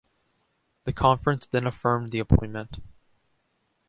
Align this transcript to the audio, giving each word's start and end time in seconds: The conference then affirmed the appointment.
The 0.85 0.93
conference 0.93 1.45
then 1.45 1.67
affirmed 1.67 2.09
the 2.09 2.17
appointment. 2.17 2.79